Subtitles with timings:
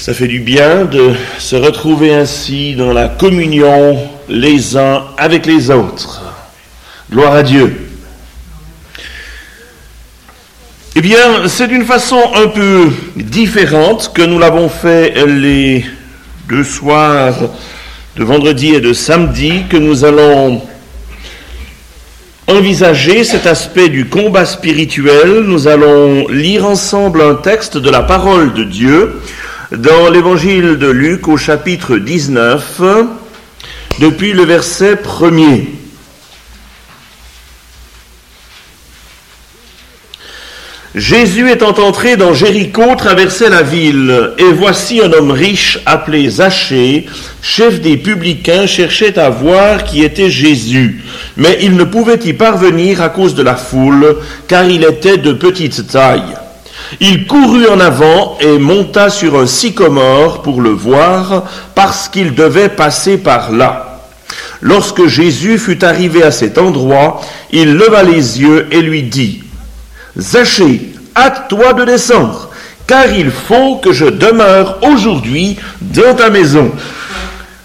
[0.00, 3.98] Ça fait du bien de se retrouver ainsi dans la communion
[4.30, 6.22] les uns avec les autres.
[7.12, 7.76] Gloire à Dieu.
[10.96, 15.84] Eh bien, c'est d'une façon un peu différente que nous l'avons fait les
[16.48, 17.36] deux soirs
[18.16, 20.62] de vendredi et de samedi que nous allons
[22.48, 25.42] envisager cet aspect du combat spirituel.
[25.44, 29.20] Nous allons lire ensemble un texte de la parole de Dieu
[29.72, 32.82] dans l'évangile de Luc au chapitre 19,
[34.00, 35.66] depuis le verset 1er.
[40.96, 47.06] Jésus étant entré dans Jéricho traversait la ville, et voici un homme riche appelé Zachée,
[47.40, 51.04] chef des publicains, cherchait à voir qui était Jésus,
[51.36, 54.16] mais il ne pouvait y parvenir à cause de la foule,
[54.48, 56.34] car il était de petite taille.
[57.00, 61.44] Il courut en avant et monta sur un sycomore pour le voir,
[61.74, 64.00] parce qu'il devait passer par là.
[64.60, 69.42] Lorsque Jésus fut arrivé à cet endroit, il leva les yeux et lui dit,
[70.18, 72.50] Zachée, hâte-toi de descendre,
[72.86, 76.72] car il faut que je demeure aujourd'hui dans ta maison.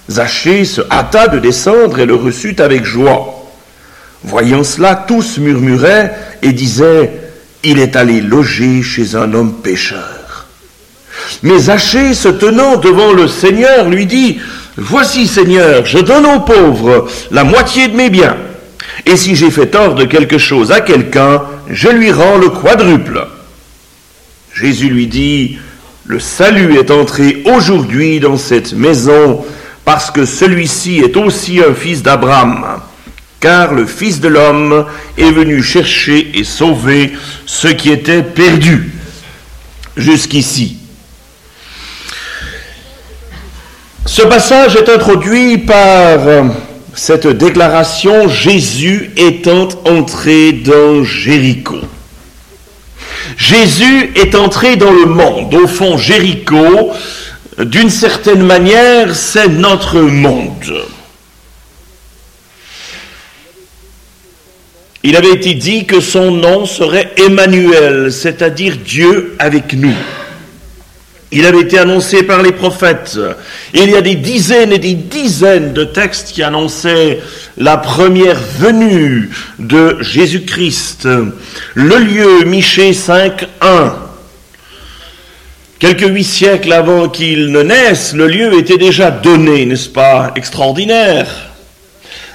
[0.10, 3.46] Zachée se hâta de descendre et le reçut avec joie.
[4.24, 7.25] Voyant cela, tous murmuraient et disaient,
[7.66, 10.48] il est allé loger chez un homme pécheur.
[11.44, 14.40] Mais Zachée, se tenant devant le Seigneur, lui dit,
[14.78, 18.38] Voici Seigneur, je donne aux pauvres la moitié de mes biens.
[19.06, 23.28] Et si j'ai fait tort de quelque chose à quelqu'un, je lui rends le quadruple.
[24.54, 25.58] Jésus lui dit,
[26.06, 29.44] le salut est entré aujourd'hui dans cette maison
[29.86, 32.66] parce que celui-ci est aussi un fils d'Abraham,
[33.46, 34.88] car le Fils de l'homme
[35.20, 37.12] est venu chercher et sauver
[37.46, 38.92] ce qui était perdu
[39.96, 40.78] jusqu'ici.
[44.04, 46.22] Ce passage est introduit par
[46.96, 51.78] cette déclaration Jésus étant entré dans Jéricho.
[53.38, 55.54] Jésus est entré dans le monde.
[55.54, 56.94] Au fond, Jéricho,
[57.60, 60.88] d'une certaine manière, c'est notre monde.
[65.08, 69.94] Il avait été dit que son nom serait Emmanuel, c'est-à-dire Dieu avec nous.
[71.32, 73.20] Il avait été annoncé par les prophètes.
[73.76, 77.20] il y a des dizaines et des dizaines de textes qui annonçaient
[77.56, 79.30] la première venue
[79.60, 81.08] de Jésus-Christ.
[81.76, 83.96] Le lieu, Michée 5, 1.
[85.78, 91.55] Quelques huit siècles avant qu'il ne naisse, le lieu était déjà donné, n'est-ce pas Extraordinaire.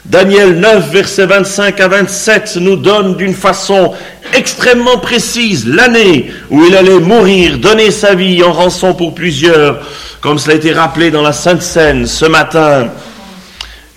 [0.07, 3.93] Daniel 9, versets 25 à 27 nous donne d'une façon
[4.33, 9.87] extrêmement précise l'année où il allait mourir, donner sa vie en rançon pour plusieurs,
[10.23, 12.89] comme cela a été rappelé dans la Sainte Seine ce matin.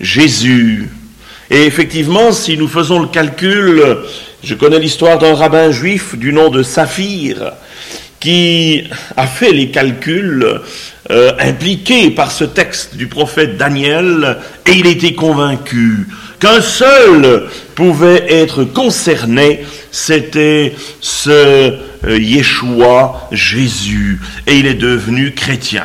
[0.00, 0.90] Jésus.
[1.50, 3.82] Et effectivement, si nous faisons le calcul,
[4.42, 7.52] je connais l'histoire d'un rabbin juif du nom de Saphir,
[8.24, 8.84] qui
[9.18, 10.62] a fait les calculs
[11.10, 16.08] euh, impliqué par ce texte du prophète Daniel, et il était convaincu
[16.40, 25.84] qu'un seul pouvait être concerné, c'était ce euh, Yeshua, Jésus, et il est devenu chrétien.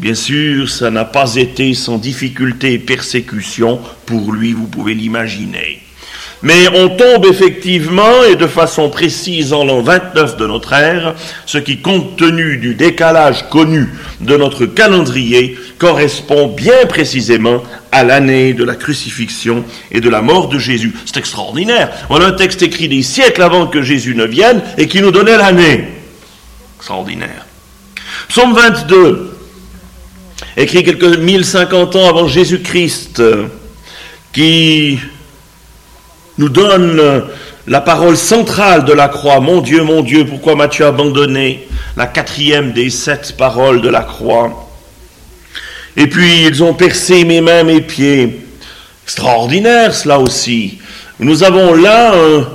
[0.00, 5.83] Bien sûr, ça n'a pas été sans difficulté et persécution pour lui, vous pouvez l'imaginer.
[6.44, 11.14] Mais on tombe effectivement, et de façon précise, en l'an 29 de notre ère,
[11.46, 13.88] ce qui, compte tenu du décalage connu
[14.20, 20.48] de notre calendrier, correspond bien précisément à l'année de la crucifixion et de la mort
[20.48, 20.92] de Jésus.
[21.06, 21.90] C'est extraordinaire.
[22.10, 25.38] Voilà un texte écrit des siècles avant que Jésus ne vienne et qui nous donnait
[25.38, 25.88] l'année.
[26.76, 27.46] Extraordinaire.
[28.28, 29.34] Psaume 22,
[30.58, 33.22] écrit quelques 1050 ans avant Jésus-Christ,
[34.34, 34.98] qui
[36.38, 37.24] nous donne
[37.66, 39.40] la parole centrale de la croix.
[39.40, 41.66] Mon Dieu, mon Dieu, pourquoi m'as-tu abandonné?
[41.96, 44.68] La quatrième des sept paroles de la croix.
[45.96, 48.40] Et puis ils ont percé mes mains, mes pieds.
[49.04, 50.78] Extraordinaire cela aussi.
[51.20, 52.48] Nous avons là un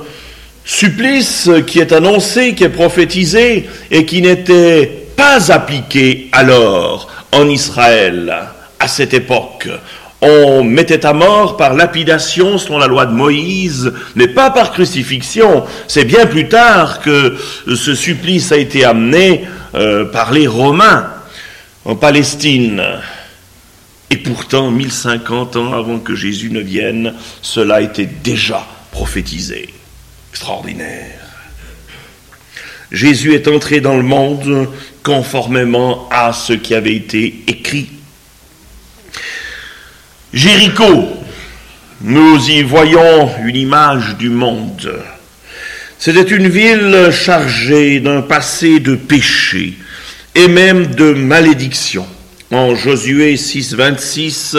[0.64, 8.34] supplice qui est annoncé, qui est prophétisé et qui n'était pas appliqué alors en Israël
[8.78, 9.68] à cette époque
[10.22, 15.64] on mettait à mort par lapidation selon la loi de Moïse, mais pas par crucifixion.
[15.88, 17.36] C'est bien plus tard que
[17.66, 19.44] ce supplice a été amené
[19.74, 21.10] euh, par les Romains
[21.84, 22.82] en Palestine.
[24.10, 29.72] Et pourtant, 1050 ans avant que Jésus ne vienne, cela était déjà prophétisé.
[30.32, 31.20] Extraordinaire.
[32.90, 34.68] Jésus est entré dans le monde
[35.04, 37.88] conformément à ce qui avait été écrit.
[40.32, 41.08] Jéricho,
[42.02, 44.92] nous y voyons une image du monde.
[45.98, 49.74] C'était une ville chargée d'un passé de péché
[50.36, 52.06] et même de malédiction.
[52.52, 54.56] En Josué 6, 26,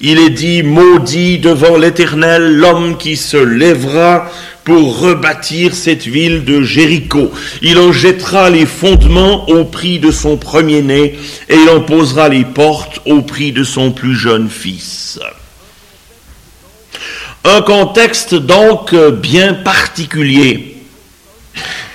[0.00, 4.32] il est dit, maudit devant l'Éternel l'homme qui se lèvera
[4.64, 7.30] pour rebâtir cette ville de Jéricho.
[7.62, 11.18] Il en jettera les fondements au prix de son premier-né
[11.48, 15.18] et il en posera les portes au prix de son plus jeune fils.
[17.44, 20.71] Un contexte donc bien particulier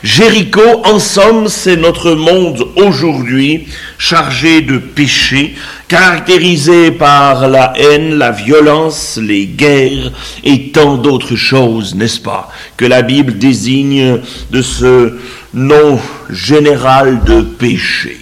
[0.04, 3.68] Jéricho, en somme, c'est notre monde aujourd'hui
[3.98, 5.56] chargé de péché,
[5.88, 10.12] caractérisé par la haine, la violence, les guerres
[10.44, 14.20] et tant d'autres choses, n'est-ce pas, que la Bible désigne
[14.52, 15.18] de ce
[15.54, 16.00] nom
[16.30, 18.20] général de péché.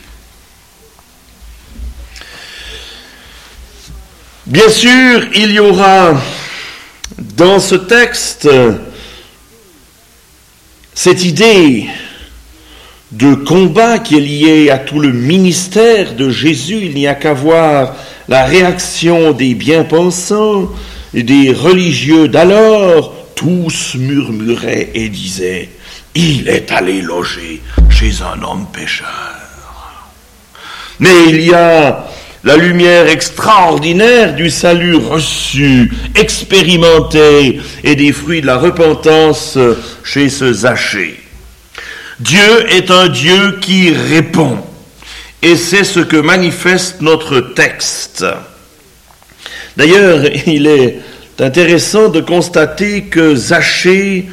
[4.45, 6.13] Bien sûr, il y aura
[7.17, 8.47] dans ce texte
[10.95, 11.87] cette idée
[13.11, 17.33] de combat qui est liée à tout le ministère de Jésus, il n'y a qu'à
[17.33, 17.95] voir
[18.29, 20.69] la réaction des bien-pensants
[21.13, 25.69] et des religieux d'alors, tous murmuraient et disaient,
[26.15, 29.35] il est allé loger chez un homme pécheur.
[30.99, 32.07] Mais il y a
[32.45, 39.57] la lumière extraordinaire du salut reçu, expérimenté, et des fruits de la repentance
[40.03, 41.19] chez ce Zachée.
[42.19, 44.59] Dieu est un Dieu qui répond,
[45.41, 48.23] et c'est ce que manifeste notre texte.
[49.75, 50.99] D'ailleurs, il est
[51.39, 54.27] intéressant de constater que Zachée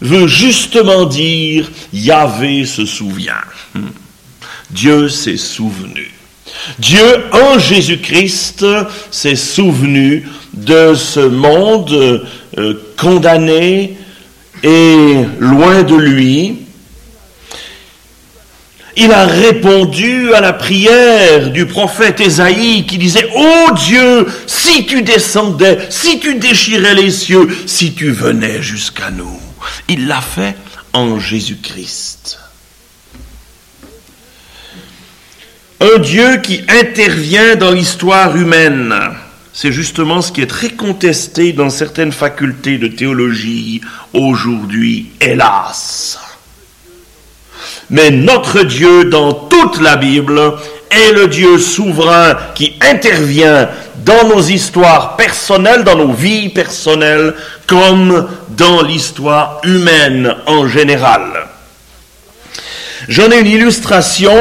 [0.00, 3.34] veut justement dire Yahvé se souvient.
[4.70, 6.15] Dieu s'est souvenu.
[6.78, 8.64] Dieu, en Jésus-Christ,
[9.10, 12.26] s'est souvenu de ce monde
[12.58, 13.96] euh, condamné
[14.62, 16.58] et loin de lui.
[18.98, 25.02] Il a répondu à la prière du prophète Ésaïe qui disait, Oh Dieu, si tu
[25.02, 29.38] descendais, si tu déchirais les cieux, si tu venais jusqu'à nous.
[29.88, 30.56] Il l'a fait
[30.94, 32.38] en Jésus-Christ.
[35.78, 38.94] Un Dieu qui intervient dans l'histoire humaine.
[39.52, 43.82] C'est justement ce qui est très contesté dans certaines facultés de théologie
[44.14, 46.18] aujourd'hui, hélas.
[47.90, 50.54] Mais notre Dieu, dans toute la Bible,
[50.90, 53.68] est le Dieu souverain qui intervient
[54.02, 57.34] dans nos histoires personnelles, dans nos vies personnelles,
[57.66, 58.26] comme
[58.56, 61.48] dans l'histoire humaine en général.
[63.08, 64.32] J'en ai une illustration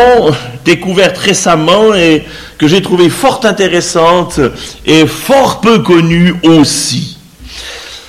[0.63, 2.25] découverte récemment et
[2.57, 4.39] que j'ai trouvée fort intéressante
[4.85, 7.17] et fort peu connue aussi.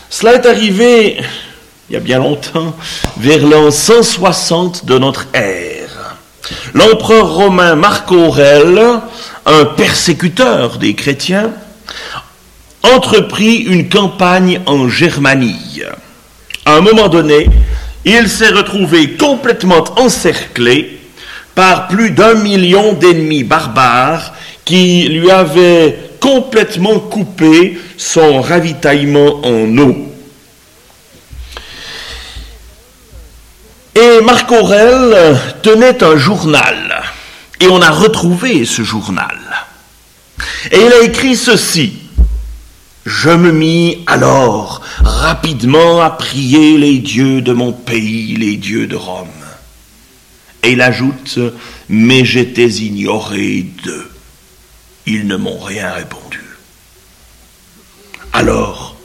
[0.09, 1.19] Cela est arrivé
[1.89, 2.75] il y a bien longtemps,
[3.17, 6.17] vers l'an 160 de notre ère.
[6.75, 8.83] L'empereur romain Marc Aurèle,
[9.45, 11.53] un persécuteur des chrétiens,
[12.83, 15.83] entreprit une campagne en Germanie.
[16.65, 17.49] À un moment donné,
[18.07, 21.01] il s'est retrouvé complètement encerclé
[21.57, 24.33] par plus d'un million d'ennemis barbares
[24.65, 29.97] qui lui avaient complètement coupé son ravitaillement en eau.
[33.95, 37.03] Et Marc Aurel tenait un journal,
[37.61, 39.39] et on a retrouvé ce journal.
[40.71, 42.06] Et il a écrit ceci.
[43.07, 48.97] Je me mis alors rapidement à prier les dieux de mon pays, les dieux de
[48.97, 49.29] Rome.
[50.65, 51.39] Et il ajoute,
[51.89, 54.11] mais j'étais ignoré d'eux.
[55.07, 56.43] Ils ne m'ont rien répondu.
[58.33, 58.97] Alors,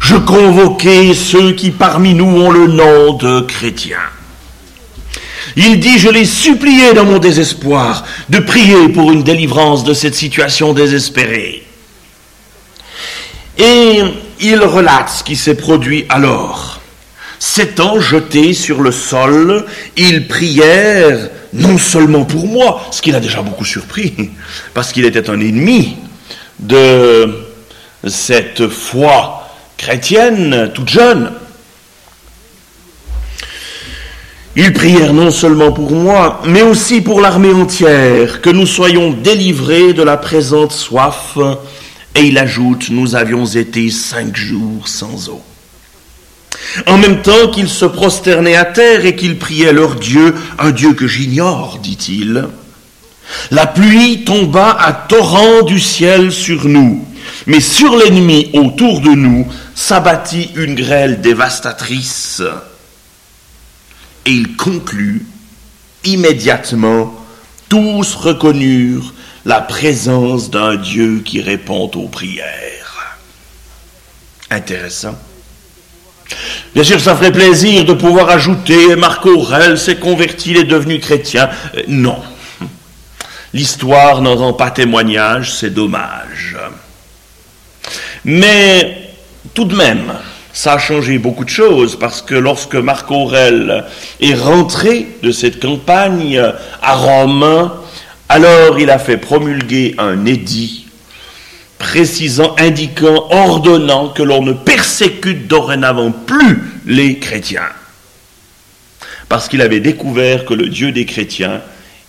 [0.00, 3.98] je convoquai ceux qui parmi nous ont le nom de chrétiens.
[5.56, 10.14] Il dit, je les suppliais dans mon désespoir de prier pour une délivrance de cette
[10.14, 11.65] situation désespérée.
[13.58, 14.02] Et
[14.40, 16.80] il relate ce qui s'est produit alors.
[17.38, 19.64] S'étant jetés sur le sol,
[19.96, 24.30] ils prièrent non seulement pour moi, ce qui l'a déjà beaucoup surpris,
[24.74, 25.96] parce qu'il était un ennemi
[26.58, 27.44] de
[28.06, 31.32] cette foi chrétienne toute jeune.
[34.58, 39.92] Ils prièrent non seulement pour moi, mais aussi pour l'armée entière, que nous soyons délivrés
[39.92, 41.36] de la présente soif
[42.16, 45.42] et il ajoute, nous avions été cinq jours sans eau.
[46.86, 50.94] En même temps qu'ils se prosternaient à terre et qu'ils priaient leur Dieu, un Dieu
[50.94, 52.48] que j'ignore, dit-il,
[53.50, 57.06] la pluie tomba à torrent du ciel sur nous,
[57.46, 62.42] mais sur l'ennemi autour de nous s'abattit une grêle dévastatrice.
[64.24, 65.26] Et il conclut
[66.04, 67.14] immédiatement,
[67.68, 69.12] tous reconnurent
[69.46, 73.16] la présence d'un Dieu qui répond aux prières.
[74.50, 75.16] Intéressant.
[76.74, 80.98] Bien sûr, ça ferait plaisir de pouvoir ajouter Marc Aurel s'est converti, il est devenu
[80.98, 81.48] chrétien.
[81.76, 82.18] Euh, non.
[83.54, 86.56] L'histoire n'en rend pas témoignage, c'est dommage.
[88.24, 89.12] Mais
[89.54, 90.12] tout de même,
[90.52, 93.84] ça a changé beaucoup de choses parce que lorsque Marc Aurel
[94.20, 96.42] est rentré de cette campagne
[96.82, 97.70] à Rome,
[98.28, 100.86] alors il a fait promulguer un édit
[101.78, 107.68] précisant, indiquant, ordonnant que l'on ne persécute dorénavant plus les chrétiens.
[109.28, 111.60] Parce qu'il avait découvert que le Dieu des chrétiens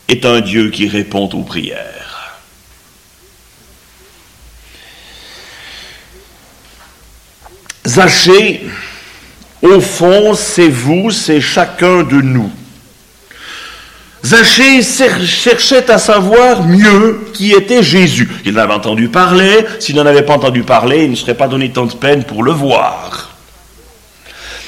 [0.08, 2.38] est un Dieu qui répond aux prières.
[7.86, 8.68] Zachée,
[9.62, 12.52] au fond, c'est vous, c'est chacun de nous.
[14.28, 18.30] Zachée cherchait à savoir mieux qui était Jésus.
[18.44, 19.66] Il en avait entendu parler.
[19.80, 22.44] S'il n'en avait pas entendu parler, il ne serait pas donné tant de peine pour
[22.44, 23.38] le voir.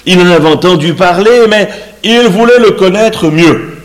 [0.05, 1.67] Il en avait entendu parler, mais
[2.05, 3.83] il voulait le connaître mieux.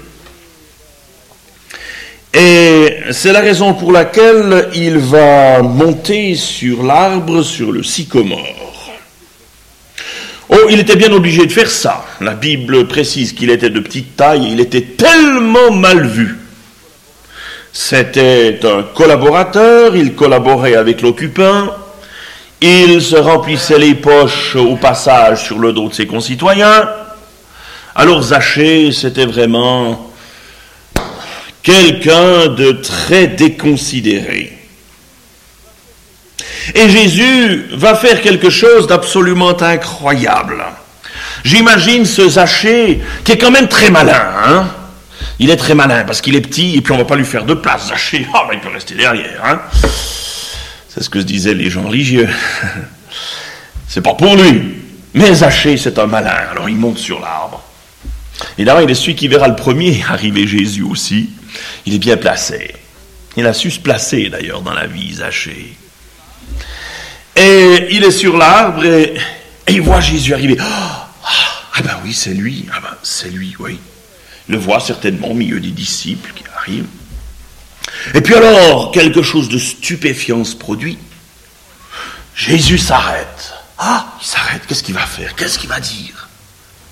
[2.33, 8.74] Et c'est la raison pour laquelle il va monter sur l'arbre, sur le sycomore.
[10.55, 12.05] Oh, il était bien obligé de faire ça.
[12.21, 16.39] La Bible précise qu'il était de petite taille il était tellement mal vu.
[17.73, 21.71] C'était un collaborateur, il collaborait avec l'occupant,
[22.61, 26.89] il se remplissait les poches au passage sur le dos de ses concitoyens.
[27.97, 30.13] Alors Zachée, c'était vraiment
[31.65, 34.54] quelqu'un de très déconsidéré.
[36.75, 40.64] Et Jésus va faire quelque chose d'absolument incroyable.
[41.44, 44.68] J'imagine ce Zachée, qui est quand même très malin, hein
[45.38, 47.44] il est très malin parce qu'il est petit et puis on va pas lui faire
[47.44, 47.88] de place.
[47.88, 49.44] Zachée, oh, il peut rester derrière.
[49.44, 49.61] Hein
[50.88, 52.28] c'est ce que se disaient les gens religieux.
[53.88, 54.76] c'est pas pour lui.
[55.14, 56.37] Mais Zachée, c'est un malin.
[56.50, 57.62] Alors il monte sur l'arbre.
[58.59, 61.30] Et d'abord, il est celui qui verra le premier arriver Jésus aussi.
[61.87, 62.75] Il est bien placé.
[63.37, 65.75] Il a su se placer d'ailleurs dans la vie, Zachée.
[67.37, 69.14] Et il est sur l'arbre et,
[69.69, 70.57] il voit Jésus arriver.
[70.61, 71.09] Ah,
[71.75, 72.67] ah ben oui, c'est lui.
[72.73, 73.79] Ah ben c'est lui, oui.
[74.49, 76.87] Il le voit certainement au milieu des disciples qui arrivent.
[78.14, 80.99] Et puis alors, quelque chose de stupéfiant se produit.
[82.35, 83.55] Jésus s'arrête.
[83.79, 84.67] Ah, il s'arrête.
[84.67, 85.35] Qu'est-ce qu'il va faire?
[85.35, 86.29] Qu'est-ce qu'il va dire?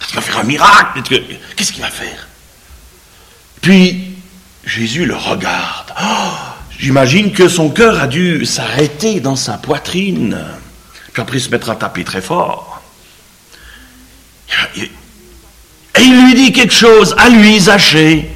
[0.00, 1.02] Est-ce qu'il va faire un miracle?
[1.56, 2.26] Qu'est-ce qu'il va faire?
[3.60, 4.12] Puis,
[4.64, 5.92] Jésus le regarde.
[5.96, 6.51] Ah,
[6.82, 10.36] j'imagine que son cœur a dû s'arrêter dans sa poitrine.
[11.12, 12.82] Puis après, se mettra à taper très fort.
[14.76, 14.90] Et
[16.00, 18.28] il lui dit quelque chose à lui, Zachée.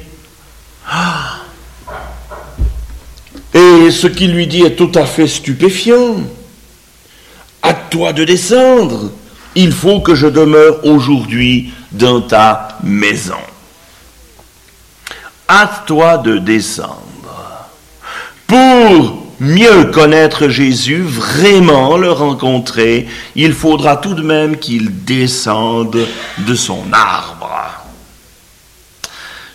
[0.89, 1.37] Ah,
[3.53, 6.17] et ce qu'il lui dit est tout à fait stupéfiant.
[7.61, 9.11] À toi de descendre.
[9.55, 13.41] Il faut que je demeure aujourd'hui dans ta maison.
[15.47, 17.16] À toi de descendre.
[18.47, 25.97] Pour mieux connaître Jésus, vraiment le rencontrer, il faudra tout de même qu'il descende
[26.39, 27.51] de son arbre.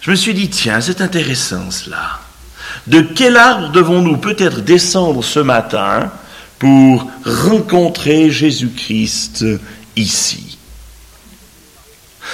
[0.02, 2.20] Je me suis dit, tiens, c'est intéressant cela.
[2.86, 6.10] De quel arbre devons-nous peut-être descendre ce matin
[6.58, 9.44] pour rencontrer Jésus-Christ
[9.96, 10.58] ici?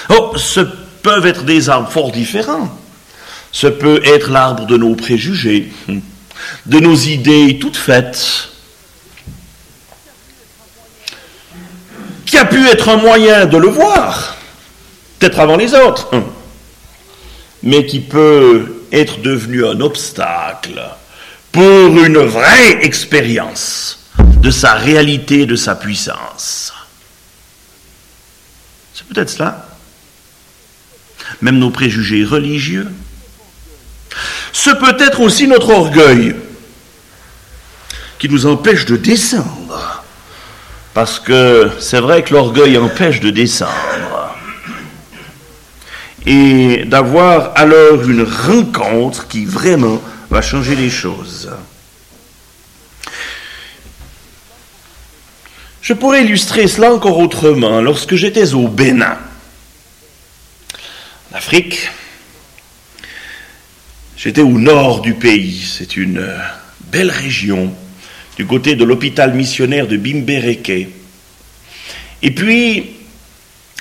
[0.08, 0.60] Oh, ce
[1.02, 2.68] peuvent être des arbres fort différents.
[3.52, 5.72] Ce peut être l'arbre de nos préjugés,
[6.66, 8.48] de nos idées toutes faites,
[12.26, 14.36] qui a pu être un moyen de le voir,
[15.18, 16.10] peut-être avant les autres,
[17.62, 20.80] mais qui peut être devenu un obstacle
[21.52, 26.72] pour une vraie expérience de sa réalité, de sa puissance.
[28.94, 29.68] C'est peut-être cela.
[31.40, 32.88] Même nos préjugés religieux.
[34.58, 36.34] Ce peut être aussi notre orgueil
[38.18, 40.02] qui nous empêche de descendre.
[40.94, 44.34] Parce que c'est vrai que l'orgueil empêche de descendre
[46.26, 51.48] et d'avoir alors une rencontre qui vraiment va changer les choses.
[55.82, 57.80] Je pourrais illustrer cela encore autrement.
[57.80, 59.18] Lorsque j'étais au Bénin,
[61.32, 61.90] en Afrique,
[64.18, 65.66] j'étais au nord du pays.
[65.66, 66.38] C'est une euh,
[66.90, 67.72] belle région,
[68.36, 70.88] du côté de l'hôpital missionnaire de Bimbereke.
[72.20, 72.90] Et puis,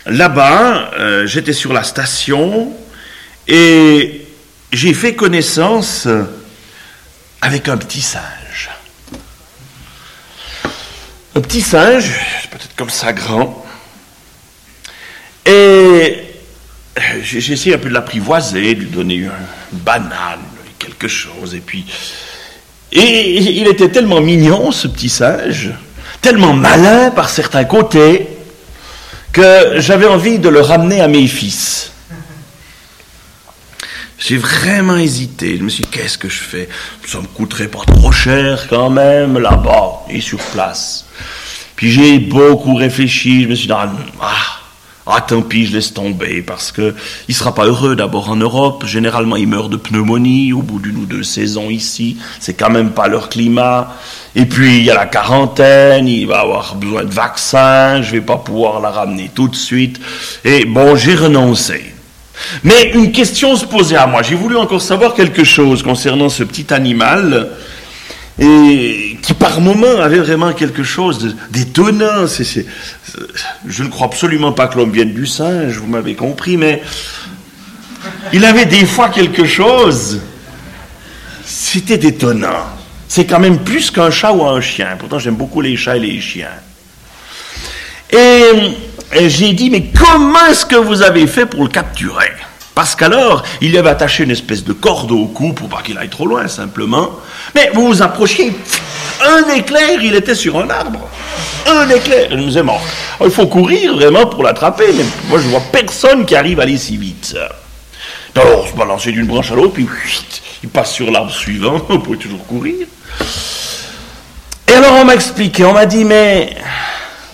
[0.05, 2.71] là-bas, euh, j'étais sur la station
[3.47, 4.25] et
[4.71, 6.07] j'ai fait connaissance
[7.41, 8.69] avec un petit singe.
[11.35, 13.65] Un petit singe, peut-être comme ça grand.
[15.45, 16.26] Et
[17.21, 19.31] j'ai essayé un peu de l'apprivoiser, de lui donner une
[19.71, 20.39] banane,
[20.79, 21.55] quelque chose.
[21.55, 21.85] Et puis,
[22.91, 25.71] et il était tellement mignon, ce petit singe,
[26.21, 28.27] tellement malin par certains côtés,
[29.31, 31.91] que j'avais envie de le ramener à mes fils.
[34.17, 35.57] J'ai vraiment hésité.
[35.57, 36.69] Je me suis dit, qu'est-ce que je fais?
[37.05, 41.05] Ça me coûterait pas trop cher quand même, là-bas et sur place.
[41.75, 43.43] Puis j'ai beaucoup réfléchi.
[43.43, 44.56] Je me suis dit, ah,
[45.09, 46.93] ah, tant pis, je laisse tomber, parce que
[47.27, 48.85] il sera pas heureux d'abord en Europe.
[48.85, 52.17] Généralement, il meurt de pneumonie au bout d'une ou deux saisons ici.
[52.39, 53.95] C'est quand même pas leur climat.
[54.35, 58.21] Et puis, il y a la quarantaine, il va avoir besoin de vaccins, je vais
[58.21, 59.99] pas pouvoir la ramener tout de suite.
[60.43, 61.93] Et bon, j'ai renoncé.
[62.63, 64.21] Mais une question se posait à moi.
[64.21, 67.49] J'ai voulu encore savoir quelque chose concernant ce petit animal
[68.39, 72.27] et qui par moment avait vraiment quelque chose d'étonnant.
[73.67, 76.81] je ne crois absolument pas que l'homme vienne du singe, vous m'avez compris, mais
[78.33, 80.21] il avait des fois quelque chose.
[81.45, 82.65] C'était étonnant.
[83.07, 84.95] C'est quand même plus qu'un chat ou un chien.
[84.99, 86.49] Pourtant, j'aime beaucoup les chats et les chiens.
[88.11, 92.31] Et j'ai dit, mais comment est-ce que vous avez fait pour le capturer?
[92.75, 95.97] Parce qu'alors, il y avait attaché une espèce de corde au cou pour pas qu'il
[95.97, 97.09] aille trop loin, simplement.
[97.55, 98.53] Mais vous vous approchiez,
[99.25, 101.07] un éclair, il était sur un arbre.
[101.67, 102.81] Un éclair, il nous est mort.
[103.23, 106.77] il faut courir vraiment pour l'attraper, mais moi je vois personne qui arrive à aller
[106.77, 107.35] si vite.
[108.35, 109.87] Alors, on se balancer d'une branche à l'autre, puis
[110.61, 112.87] il passe sur l'arbre suivant, on peut toujours courir.
[114.67, 116.55] Et alors on m'a expliqué, on m'a dit, mais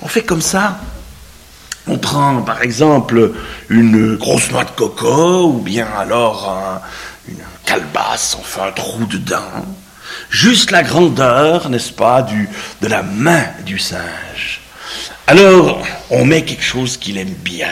[0.02, 0.80] on fait comme ça.
[1.88, 3.34] On prend par exemple
[3.70, 6.80] une grosse noix de coco ou bien alors
[7.28, 9.66] une calebasse, on fait un trou dedans,
[10.34, 12.24] juste la grandeur, n'est-ce pas,
[12.82, 14.62] de la main du singe.
[15.28, 17.70] Alors on met quelque chose qu'il aime bien,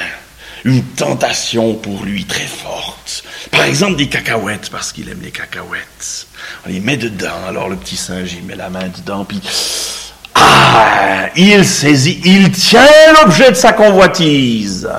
[0.63, 3.23] une tentation pour lui très forte.
[3.49, 6.27] Par exemple des cacahuètes, parce qu'il aime les cacahuètes.
[6.65, 9.41] On les met dedans, alors le petit singe il met la main dedans, puis
[10.35, 12.87] ah, il saisit, il tient
[13.21, 14.89] l'objet de sa convoitise.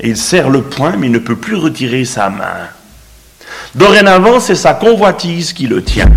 [0.00, 2.68] Il serre le poing, mais il ne peut plus retirer sa main.
[3.74, 6.10] Dorénavant, c'est sa convoitise qui le tient.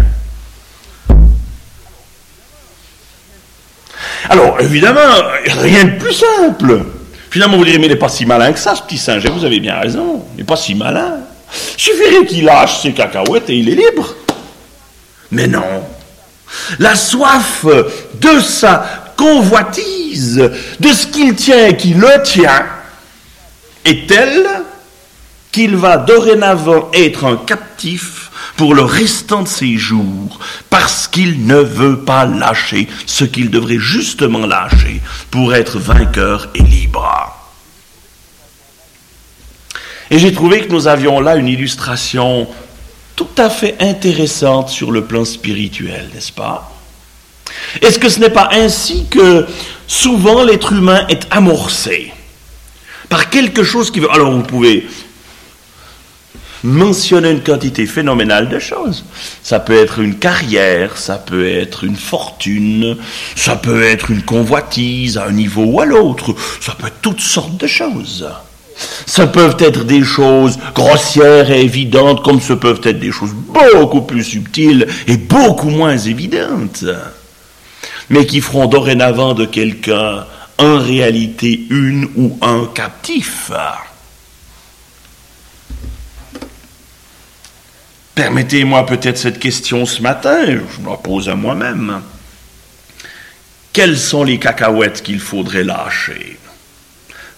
[4.60, 5.00] Évidemment,
[5.46, 6.82] rien de plus simple.
[7.30, 9.26] Finalement, vous direz, mais il n'est pas si malin que ça, ce petit singe.
[9.28, 10.24] Vous avez bien raison.
[10.36, 11.18] Il n'est pas si malin.
[11.78, 14.16] Il suffirait qu'il lâche ses cacahuètes et il est libre.
[15.32, 15.84] Mais non.
[16.80, 22.66] La soif de sa convoitise, de ce qu'il tient et qui le tient,
[23.84, 24.46] est telle
[25.52, 28.17] qu'il va dorénavant être un captif
[28.58, 30.40] pour le restant de ses jours,
[30.70, 35.00] parce qu'il ne veut pas lâcher ce qu'il devrait justement lâcher
[35.32, 37.34] pour être vainqueur et libre.
[40.10, 42.48] Et j'ai trouvé que nous avions là une illustration
[43.16, 46.72] tout à fait intéressante sur le plan spirituel, n'est-ce pas?
[47.82, 49.46] Est-ce que ce n'est pas ainsi que
[49.88, 52.14] souvent l'être humain est amorcé
[53.10, 54.12] par quelque chose qui veut...
[54.12, 54.88] Alors vous pouvez
[56.64, 59.06] mentionner une quantité phénoménale de choses.
[59.44, 62.98] Ça peut être une carrière, ça peut être une fortune,
[63.36, 67.22] ça peut être une convoitise à un niveau ou à l'autre, ça peut être toutes
[67.22, 68.28] sortes de choses.
[69.06, 74.02] Ça peuvent être des choses grossières et évidentes, comme ce peuvent être des choses beaucoup
[74.02, 76.86] plus subtiles et beaucoup moins évidentes,
[78.10, 80.26] mais qui feront dorénavant de quelqu'un
[80.60, 83.52] en réalité une ou un captif.
[88.18, 92.02] Permettez-moi peut-être cette question ce matin, je me la pose à moi-même.
[93.72, 96.40] Quelles sont les cacahuètes qu'il faudrait lâcher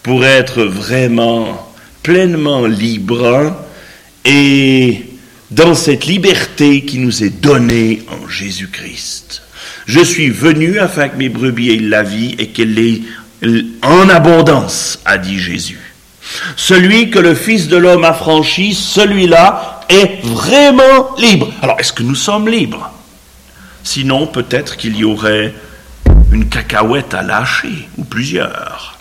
[0.04, 1.70] pour être vraiment
[2.02, 3.58] pleinement libre
[4.24, 5.04] et
[5.52, 9.42] dans cette liberté qui nous est donnée en Jésus-Christ?
[9.86, 13.02] Je suis venu afin que mes brebis aient la vie et qu'elle l'ait
[13.82, 15.94] en abondance, a dit Jésus.
[16.56, 21.52] Celui que le Fils de l'homme a franchi, celui-là est vraiment libre.
[21.62, 22.92] Alors, est-ce que nous sommes libres?
[23.84, 25.54] Sinon, peut-être qu'il y aurait
[26.32, 28.98] une cacahuète à lâcher, ou plusieurs,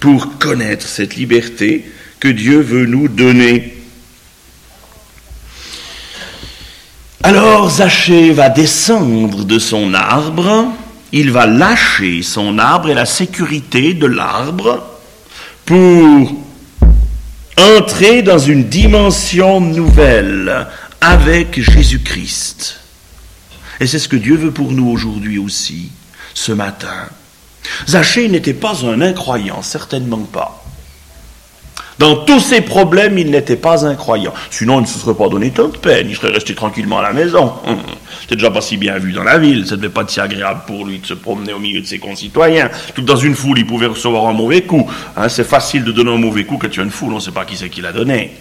[0.00, 3.76] pour connaître cette liberté que Dieu veut nous donner.
[7.22, 10.72] Alors Zachée va descendre de son arbre,
[11.10, 14.86] il va lâcher son arbre et la sécurité de l'arbre
[15.64, 16.32] pour
[17.58, 20.66] entrer dans une dimension nouvelle
[21.00, 22.80] avec Jésus-Christ.
[23.80, 25.90] Et c'est ce que Dieu veut pour nous aujourd'hui aussi,
[26.34, 27.08] ce matin.
[27.88, 30.65] Zachée n'était pas un incroyant, certainement pas.
[31.98, 34.34] Dans tous ses problèmes, il n'était pas incroyant.
[34.50, 36.08] Sinon, il ne se serait pas donné tant de peine.
[36.10, 37.54] Il serait resté tranquillement à la maison.
[37.66, 37.78] Hum.
[38.20, 39.66] C'était déjà pas si bien vu dans la ville.
[39.66, 42.70] Ça devait pas si agréable pour lui de se promener au milieu de ses concitoyens.
[42.94, 44.86] Tout dans une foule, il pouvait recevoir un mauvais coup.
[45.16, 47.12] Hein, c'est facile de donner un mauvais coup quand tu as une foule.
[47.12, 48.32] On ne sait pas qui c'est qui l'a donné.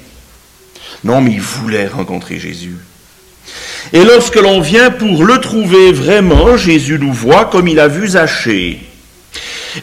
[1.06, 2.76] Non, mais il voulait rencontrer Jésus.
[3.94, 8.08] Et lorsque l'on vient pour le trouver vraiment, Jésus nous voit comme il a vu
[8.10, 8.80] Zachée.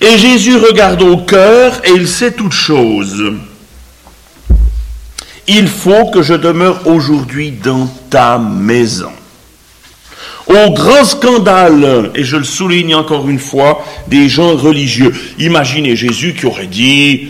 [0.01, 3.33] Et Jésus regarde au cœur et il sait toutes choses.
[5.55, 9.13] Il faut que je demeure aujourd'hui dans ta maison.
[10.47, 15.13] Au grand scandale, et je le souligne encore une fois, des gens religieux.
[15.39, 17.29] Imaginez Jésus qui aurait dit,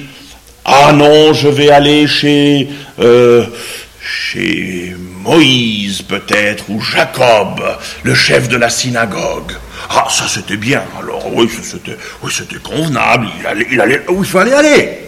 [0.65, 2.69] ah non, je vais aller chez,
[3.01, 3.45] euh,
[4.01, 7.61] chez Moïse peut-être, ou Jacob,
[8.05, 9.51] le chef de la synagogue.
[9.91, 10.85] Ah, ça c'était bien.
[10.97, 12.31] Alors oui, c'était, oui,
[12.63, 13.27] convenable.
[13.41, 15.02] Il allait, il allait où il fallait aller.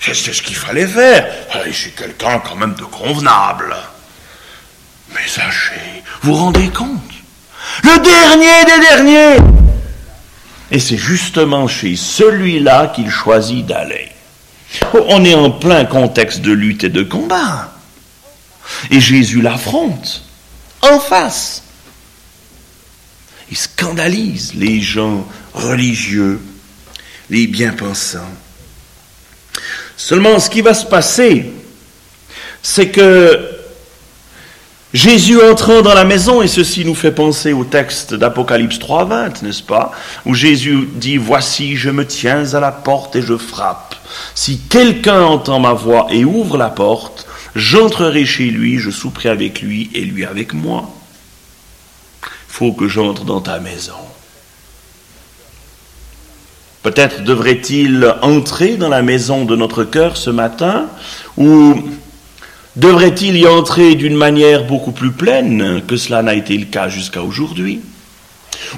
[0.00, 1.26] C'est ce qu'il fallait faire.
[1.50, 3.76] Allez chez quelqu'un quand même de convenable.
[5.12, 7.12] Mais sachez, vous rendez compte?
[7.82, 9.36] Le dernier des derniers
[10.70, 14.08] Et c'est justement chez celui-là qu'il choisit d'aller.
[14.94, 17.72] Oh, on est en plein contexte de lutte et de combat.
[18.90, 20.22] Et Jésus l'affronte
[20.82, 21.62] en face.
[23.50, 26.40] Il scandalise les gens religieux,
[27.30, 28.30] les bien-pensants.
[29.98, 31.52] Seulement, ce qui va se passer,
[32.62, 33.58] c'est que
[34.94, 39.62] Jésus entrant dans la maison, et ceci nous fait penser au texte d'Apocalypse 3.20, n'est-ce
[39.62, 39.90] pas
[40.24, 43.96] Où Jésus dit, Voici, je me tiens à la porte et je frappe.
[44.36, 49.60] Si quelqu'un entend ma voix et ouvre la porte, j'entrerai chez lui, je souperai avec
[49.60, 50.88] lui et lui avec moi.
[52.46, 54.07] Faut que j'entre dans ta maison.
[56.82, 60.86] Peut-être devrait-il entrer dans la maison de notre cœur ce matin,
[61.36, 61.74] ou
[62.76, 67.22] devrait-il y entrer d'une manière beaucoup plus pleine que cela n'a été le cas jusqu'à
[67.22, 67.80] aujourd'hui,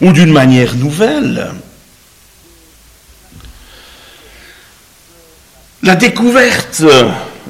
[0.00, 1.50] ou d'une manière nouvelle?
[5.82, 6.82] La découverte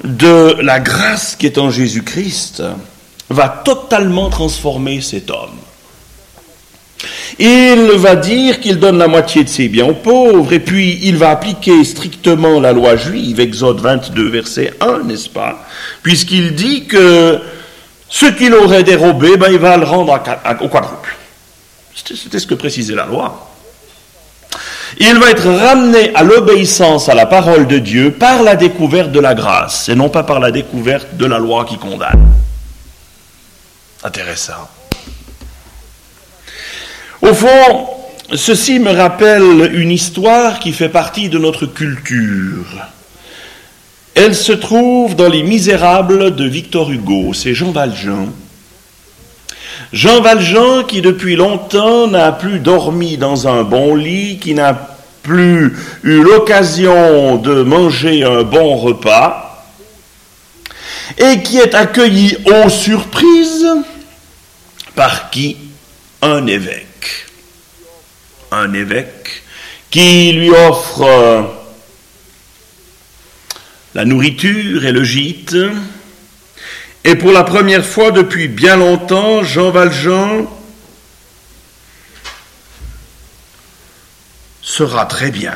[0.04, 2.62] de la grâce qui est en Jésus-Christ
[3.28, 5.58] va totalement transformer cet homme.
[7.38, 11.16] Il va dire qu'il donne la moitié de ses biens aux pauvres, et puis il
[11.16, 15.66] va appliquer strictement la loi juive, Exode 22, verset 1, n'est-ce pas?
[16.02, 17.38] Puisqu'il dit que
[18.08, 20.12] ce qu'il aurait dérobé, ben, il va le rendre
[20.60, 21.16] au quadruple.
[21.94, 23.46] C'était ce que précisait la loi.
[24.98, 29.20] Il va être ramené à l'obéissance à la parole de Dieu par la découverte de
[29.20, 32.32] la grâce, et non pas par la découverte de la loi qui condamne.
[34.02, 34.68] Intéressant.
[37.22, 37.86] Au fond,
[38.34, 42.86] ceci me rappelle une histoire qui fait partie de notre culture.
[44.14, 48.32] Elle se trouve dans Les Misérables de Victor Hugo, c'est Jean Valjean.
[49.92, 55.76] Jean Valjean qui depuis longtemps n'a plus dormi dans un bon lit, qui n'a plus
[56.02, 59.66] eu l'occasion de manger un bon repas,
[61.18, 63.66] et qui est accueilli aux surprises
[64.94, 65.58] par qui?
[66.22, 66.89] Un évêque
[68.52, 69.42] un évêque
[69.90, 71.42] qui lui offre euh,
[73.94, 75.56] la nourriture et le gîte.
[77.04, 80.46] Et pour la première fois depuis bien longtemps, Jean Valjean
[84.62, 85.54] sera très bien.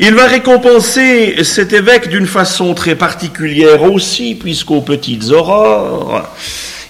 [0.00, 6.28] Il va récompenser cet évêque d'une façon très particulière aussi, puisqu'aux petites aurores,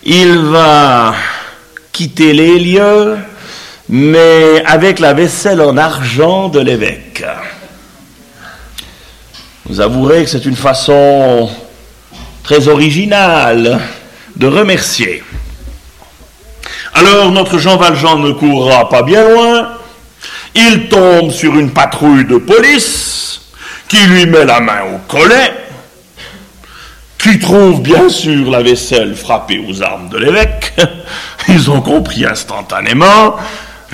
[0.05, 1.15] il va
[1.93, 3.19] quitter les lieux,
[3.89, 7.25] mais avec la vaisselle en argent de l'évêque.
[9.67, 11.51] Vous avouerez que c'est une façon
[12.43, 13.81] très originale
[14.37, 15.23] de remercier.
[16.95, 19.69] Alors notre Jean Valjean ne courra pas bien loin,
[20.55, 23.41] il tombe sur une patrouille de police
[23.89, 25.53] qui lui met la main au collet,
[27.19, 30.75] qui trouvent bien sûr la vaisselle frappée aux armes de l'évêque.
[31.49, 33.37] Ils ont compris instantanément,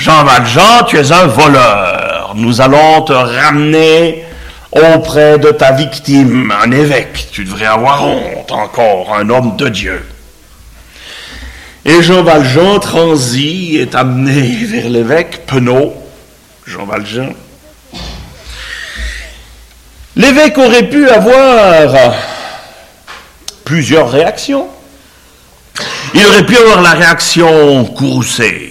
[0.00, 2.32] Jean Valjean, tu es un voleur.
[2.34, 4.24] Nous allons te ramener
[4.72, 7.28] auprès de ta victime, un évêque.
[7.30, 10.02] Tu devrais avoir honte encore, un homme de Dieu.
[11.84, 15.92] Et Jean Valjean transit, est amené vers l'évêque, Penaud,
[16.66, 17.34] Jean Valjean.
[20.16, 22.14] L'évêque aurait pu avoir
[23.66, 24.66] plusieurs réactions.
[26.14, 28.69] Il aurait pu avoir la réaction courroucée.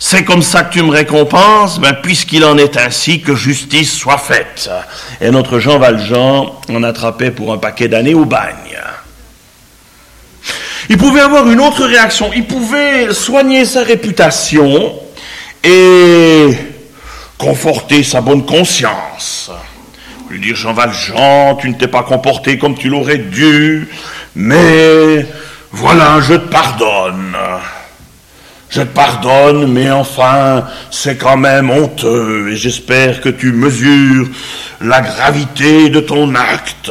[0.00, 4.18] C'est comme ça que tu me récompenses, ben, puisqu'il en est ainsi, que justice soit
[4.18, 4.70] faite.
[5.20, 8.78] Et notre Jean Valjean en attrapait pour un paquet d'années au bagne.
[10.88, 12.30] Il pouvait avoir une autre réaction.
[12.34, 14.94] Il pouvait soigner sa réputation
[15.64, 16.48] et
[17.36, 19.50] conforter sa bonne conscience.
[20.30, 23.88] Lui dire, Jean Valjean, tu ne t'es pas comporté comme tu l'aurais dû,
[24.36, 25.26] mais
[25.72, 27.36] voilà, je te pardonne.
[28.70, 34.28] Je pardonne, mais enfin, c'est quand même honteux, et j'espère que tu mesures
[34.80, 36.90] la gravité de ton acte.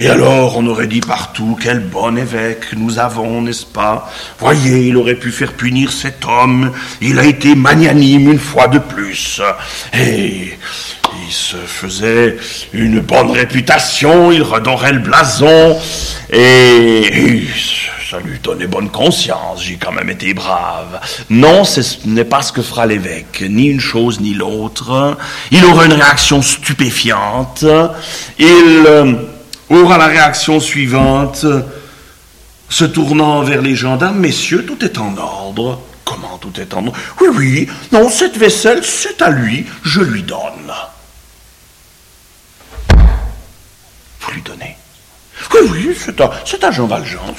[0.00, 4.10] Et alors, on aurait dit partout, quel bon évêque nous avons, n'est-ce pas?
[4.38, 8.78] Voyez, il aurait pu faire punir cet homme, il a été magnanime une fois de
[8.78, 9.40] plus.
[9.92, 10.58] Et
[11.32, 12.36] il se faisait
[12.74, 15.78] une bonne réputation, il redorait le blason,
[16.30, 17.46] et
[18.10, 21.00] ça lui donnait bonne conscience, j'ai quand même été brave.
[21.30, 25.16] Non, ce n'est pas ce que fera l'évêque, ni une chose ni l'autre.
[25.50, 27.64] Il aura une réaction stupéfiante.
[28.38, 29.14] Il euh,
[29.70, 31.46] aura la réaction suivante,
[32.68, 35.80] se tournant vers les gendarmes, messieurs, tout est en ordre.
[36.04, 36.98] Comment tout est en ordre?
[37.22, 40.70] Oui, oui, non, cette vaisselle, c'est à lui, je lui donne.
[44.20, 44.76] Vous lui donnez
[45.54, 47.34] Oui, oui, c'est à, Jean Valjean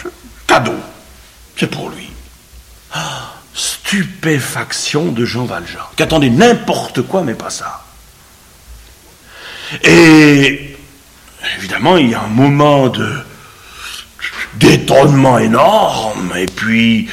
[0.47, 0.75] cadeau.
[1.57, 2.09] C'est pour lui.
[2.93, 7.83] Ah, stupéfaction de Jean Valjean, qui attendait n'importe quoi, mais pas ça.
[9.83, 10.75] Et
[11.57, 13.23] évidemment, il y a un moment de
[14.55, 17.09] d'étonnement énorme, et puis,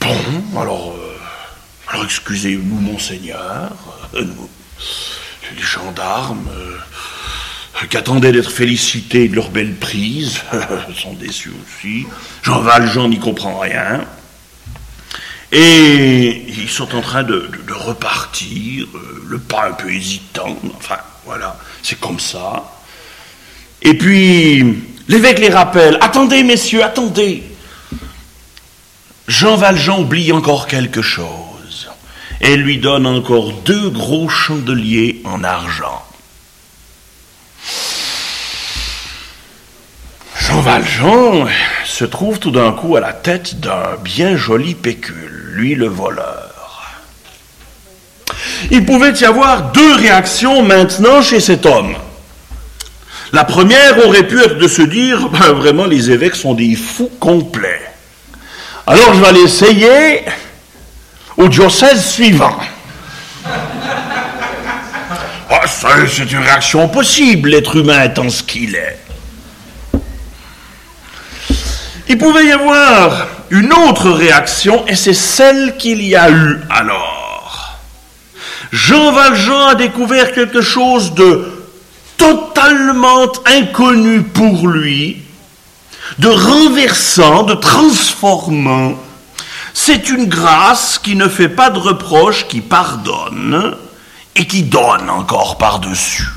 [0.00, 1.18] bon, alors, euh,
[1.88, 3.70] alors excusez-nous, monseigneur,
[4.14, 4.24] euh,
[5.54, 6.78] les gendarmes, euh,
[7.90, 10.40] qui attendaient d'être félicités de leur belle prise,
[10.96, 12.06] sont déçus aussi.
[12.42, 14.04] Jean Valjean n'y comprend rien.
[15.52, 21.56] Et ils sont en train de, repartir, euh, le pas un peu hésitant, enfin voilà,
[21.82, 22.64] c'est comme ça.
[23.82, 27.42] Et puis l'évêque les rappelle, attendez messieurs, attendez.
[29.28, 31.88] Jean Valjean oublie encore quelque chose
[32.40, 36.04] et lui donne encore deux gros chandeliers en argent.
[40.46, 41.46] Jean Valjean
[41.86, 46.92] se trouve tout d'un coup à la tête d'un bien joli pécule, lui le voleur.
[48.70, 51.96] Il pouvait y avoir deux réactions maintenant chez cet homme.
[53.32, 57.10] La première aurait pu être de se dire, ben, vraiment les évêques sont des fous
[57.18, 57.90] complets.
[58.86, 60.24] Alors je vais l'essayer
[61.38, 62.58] au diocèse suivant.
[65.50, 69.03] Ah, c'est une réaction possible, l'être humain étant ce qu'il est.
[72.08, 77.78] Il pouvait y avoir une autre réaction, et c'est celle qu'il y a eu alors.
[78.72, 81.64] Jean Valjean a découvert quelque chose de
[82.16, 85.22] totalement inconnu pour lui,
[86.18, 88.94] de renversant, de transformant.
[89.72, 93.76] C'est une grâce qui ne fait pas de reproches, qui pardonne
[94.36, 96.28] et qui donne encore par-dessus.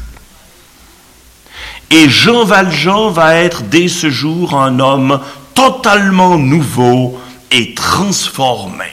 [1.90, 5.22] Et Jean Valjean va être dès ce jour un homme
[5.58, 8.86] totalement nouveau et transformé.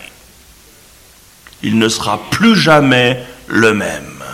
[1.62, 4.24] Il ne sera plus jamais le même,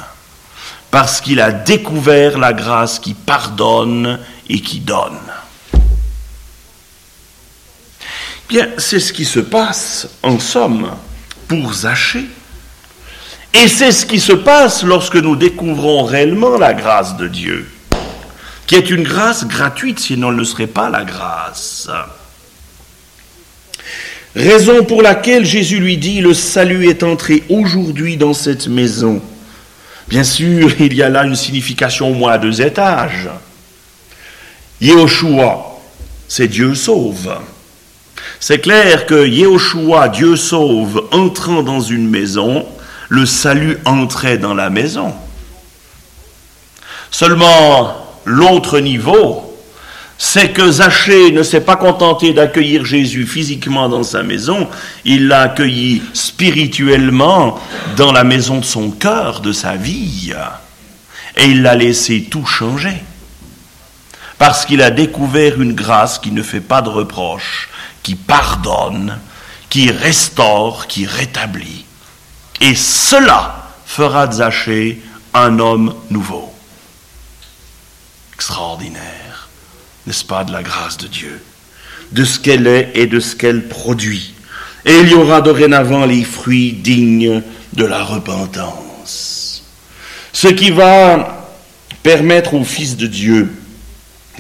[0.93, 5.19] parce qu'il a découvert la grâce qui pardonne et qui donne.
[8.49, 10.89] Bien, c'est ce qui se passe, en somme,
[11.49, 12.27] pour Zachée.
[13.55, 17.69] Et c'est ce qui se passe lorsque nous découvrons réellement la grâce de Dieu,
[18.69, 21.91] qui est une grâce gratuite, sinon elle ne serait pas la grâce.
[24.35, 29.21] Raison pour laquelle Jésus lui dit, le salut est entré aujourd'hui dans cette maison.
[30.09, 33.29] Bien sûr, il y a là une signification au moins à deux étages.
[34.81, 35.81] Yehoshua,
[36.29, 37.37] c'est Dieu sauve.
[38.39, 42.65] C'est clair que Yehoshua, Dieu sauve, entrant dans une maison,
[43.09, 45.13] le salut entrait dans la maison.
[47.11, 49.50] Seulement, l'autre niveau,
[50.23, 54.69] c'est que Zachée ne s'est pas contenté d'accueillir Jésus physiquement dans sa maison,
[55.07, 57.59] il l'a accueilli spirituellement
[57.97, 60.35] dans la maison de son cœur, de sa vie.
[61.39, 63.03] Et il l'a laissé tout changer.
[64.37, 67.71] Parce qu'il a découvert une grâce qui ne fait pas de reproches,
[68.03, 69.19] qui pardonne,
[69.71, 71.87] qui restaure, qui rétablit.
[72.61, 75.01] Et cela fera de Zachée
[75.33, 76.53] un homme nouveau.
[78.35, 79.30] Extraordinaire
[80.11, 81.41] n'est-ce pas, de la grâce de Dieu,
[82.11, 84.35] de ce qu'elle est et de ce qu'elle produit.
[84.85, 87.43] Et il y aura dorénavant les fruits dignes
[87.75, 89.63] de la repentance.
[90.33, 91.49] Ce qui va
[92.03, 93.53] permettre au Fils de Dieu,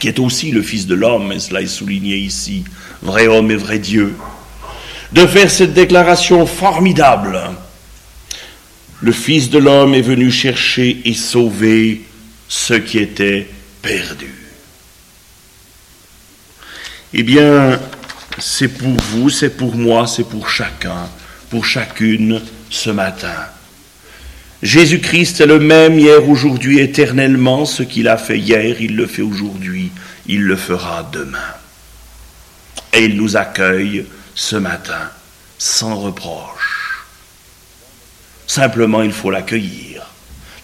[0.00, 2.64] qui est aussi le Fils de l'homme, et cela est souligné ici,
[3.00, 4.16] vrai homme et vrai Dieu,
[5.12, 7.40] de faire cette déclaration formidable.
[9.02, 12.02] Le Fils de l'homme est venu chercher et sauver
[12.48, 13.46] ce qui était
[13.82, 14.39] perdu.
[17.12, 17.80] Eh bien,
[18.38, 21.08] c'est pour vous, c'est pour moi, c'est pour chacun,
[21.50, 23.34] pour chacune ce matin.
[24.62, 27.64] Jésus-Christ est le même hier, aujourd'hui, éternellement.
[27.64, 29.90] Ce qu'il a fait hier, il le fait aujourd'hui,
[30.26, 31.38] il le fera demain.
[32.92, 35.10] Et il nous accueille ce matin
[35.58, 37.06] sans reproche.
[38.46, 40.06] Simplement, il faut l'accueillir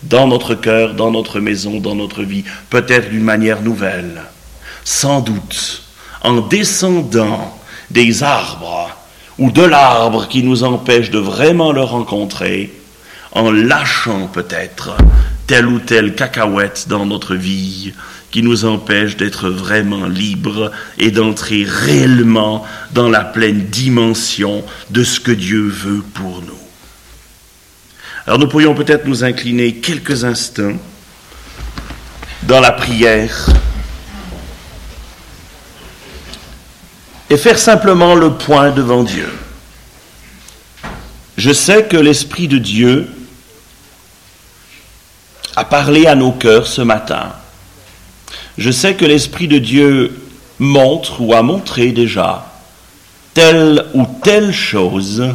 [0.02, 4.22] dans notre cœur, dans notre maison, dans notre vie, peut-être d'une manière nouvelle,
[4.85, 5.86] sans doute
[6.22, 7.59] en descendant
[7.90, 8.90] des arbres
[9.38, 12.72] ou de l'arbre qui nous empêche de vraiment le rencontrer,
[13.33, 14.96] en lâchant peut-être
[15.46, 17.92] telle ou telle cacahuète dans notre vie
[18.31, 25.20] qui nous empêche d'être vraiment libres et d'entrer réellement dans la pleine dimension de ce
[25.20, 26.59] que Dieu veut pour nous.
[28.26, 30.76] Alors nous pourrions peut-être nous incliner quelques instants
[32.42, 33.48] dans la prière
[37.31, 39.29] et faire simplement le point devant Dieu.
[41.37, 43.09] Je sais que l'Esprit de Dieu
[45.55, 47.33] a parlé à nos cœurs ce matin.
[48.59, 50.19] Je sais que l'Esprit de Dieu
[50.59, 52.47] montre ou a montré déjà
[53.35, 55.35] telle ou telle chose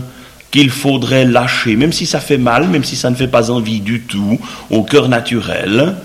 [0.49, 3.79] qu'il faudrait lâcher, même si ça fait mal, même si ça ne fait pas envie
[3.79, 4.39] du tout
[4.71, 5.95] au cœur naturel,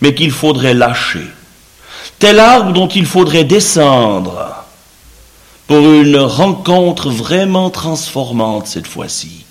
[0.00, 1.26] mais qu'il faudrait lâcher.
[2.18, 4.59] Tel arbre dont il faudrait descendre
[5.70, 9.44] pour une rencontre vraiment transformante cette fois-ci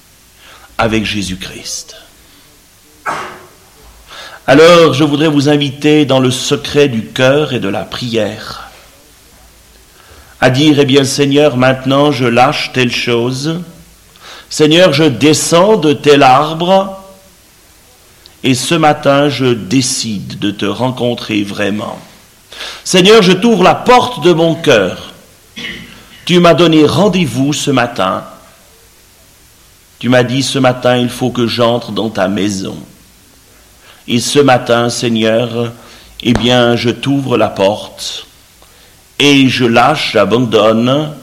[0.78, 1.96] avec Jésus-Christ.
[4.46, 8.70] Alors je voudrais vous inviter dans le secret du cœur et de la prière
[10.42, 13.62] à dire, eh bien Seigneur, maintenant je lâche telle chose,
[14.50, 17.02] Seigneur, je descends de tel arbre,
[18.44, 21.98] et ce matin je décide de te rencontrer vraiment.
[22.84, 25.09] Seigneur, je t'ouvre la porte de mon cœur
[26.30, 28.24] tu m'as donné rendez-vous ce matin.
[29.98, 32.78] Tu m'as dit ce matin, il faut que j'entre dans ta maison.
[34.08, 35.72] Et ce matin, Seigneur,
[36.22, 38.28] eh bien, je t'ouvre la porte
[39.18, 41.13] et je lâche, j'abandonne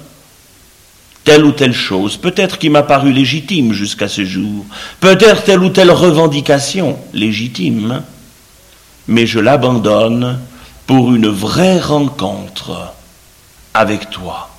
[1.22, 4.66] telle ou telle chose, peut-être qui m'a paru légitime jusqu'à ce jour,
[4.98, 8.02] peut-être telle ou telle revendication légitime,
[9.06, 10.40] mais je l'abandonne
[10.88, 12.92] pour une vraie rencontre
[13.72, 14.50] avec toi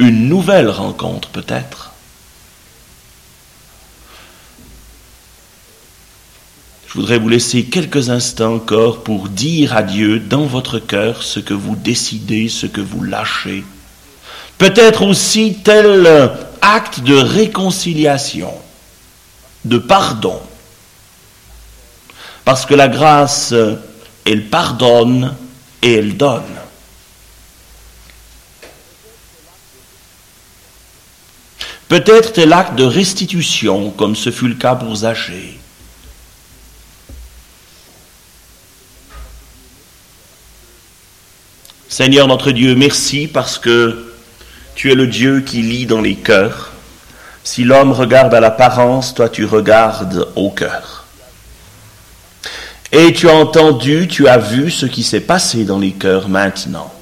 [0.00, 1.92] une nouvelle rencontre peut-être.
[6.88, 11.38] Je voudrais vous laisser quelques instants encore pour dire à Dieu dans votre cœur ce
[11.38, 13.62] que vous décidez, ce que vous lâchez.
[14.58, 16.32] Peut-être aussi tel
[16.62, 18.52] acte de réconciliation,
[19.66, 20.40] de pardon.
[22.44, 23.54] Parce que la grâce,
[24.24, 25.36] elle pardonne
[25.82, 26.42] et elle donne.
[31.90, 35.58] Peut-être tel acte de restitution, comme ce fut le cas pour Zachée.
[41.88, 44.14] Seigneur notre Dieu, merci parce que
[44.76, 46.70] tu es le Dieu qui lit dans les cœurs.
[47.42, 51.06] Si l'homme regarde à l'apparence, toi tu regardes au cœur.
[52.92, 56.94] Et tu as entendu, tu as vu ce qui s'est passé dans les cœurs maintenant.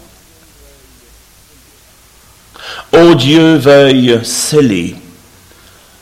[2.92, 4.96] Ô Dieu, veuille sceller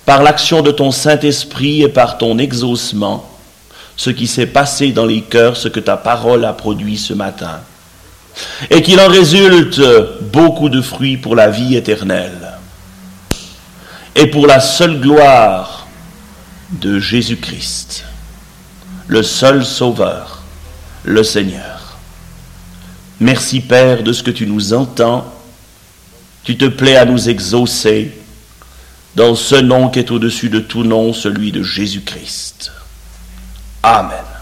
[0.04, 3.28] par l'action de ton Saint-Esprit et par ton exaucement
[3.96, 7.60] ce qui s'est passé dans les cœurs, ce que ta parole a produit ce matin.
[8.70, 9.80] Et qu'il en résulte
[10.32, 12.52] beaucoup de fruits pour la vie éternelle
[14.14, 15.86] et pour la seule gloire
[16.70, 18.04] de Jésus-Christ,
[19.06, 20.42] le seul Sauveur,
[21.04, 21.96] le Seigneur.
[23.20, 25.32] Merci Père de ce que tu nous entends.
[26.46, 28.16] Tu te plais à nous exaucer
[29.16, 32.70] dans ce nom qui est au-dessus de tout nom, celui de Jésus-Christ.
[33.82, 34.35] Amen.